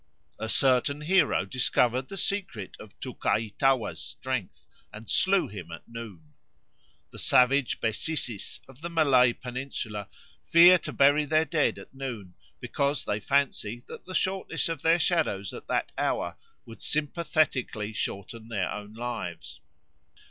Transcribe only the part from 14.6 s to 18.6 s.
of their shadows at that hour would sympathetically shorten